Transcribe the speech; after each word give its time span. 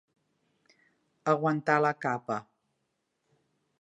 Aguantar 1.33 1.77
la 1.87 1.93
capa. 2.07 2.39